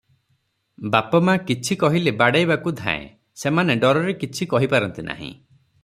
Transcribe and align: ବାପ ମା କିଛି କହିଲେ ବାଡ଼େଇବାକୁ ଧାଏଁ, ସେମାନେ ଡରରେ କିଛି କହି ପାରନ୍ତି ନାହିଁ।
ବାପ 0.95 1.19
ମା 1.27 1.35
କିଛି 1.49 1.77
କହିଲେ 1.83 2.13
ବାଡ଼େଇବାକୁ 2.23 2.73
ଧାଏଁ, 2.81 3.05
ସେମାନେ 3.43 3.79
ଡରରେ 3.87 4.19
କିଛି 4.25 4.49
କହି 4.55 4.73
ପାରନ୍ତି 4.75 5.11
ନାହିଁ। 5.13 5.33